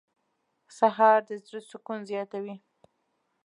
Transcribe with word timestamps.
سهار 0.77 1.19
د 1.27 1.31
زړه 1.45 1.59
سکون 1.69 1.99
زیاتوي. 2.11 2.55